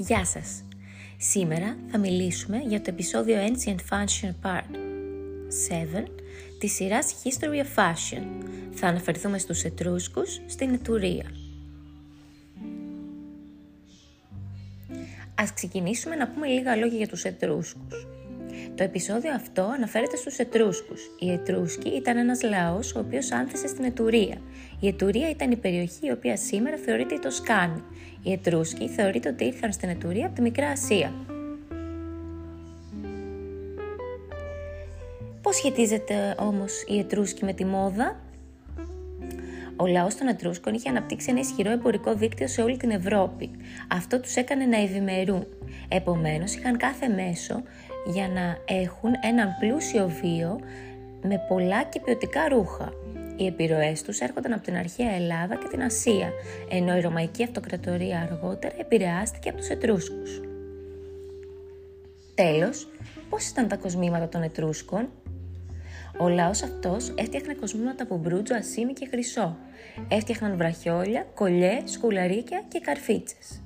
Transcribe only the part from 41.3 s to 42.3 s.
ένα ισχυρό εμπορικό